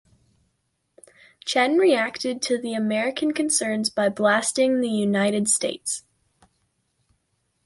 [1.45, 6.01] Chen reacted to the American concerns by blasting the United States.